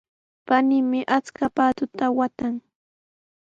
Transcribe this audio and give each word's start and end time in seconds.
Paniimi 0.47 0.99
achka 1.17 1.45
paatuta 1.55 2.05
waatan. 2.17 2.55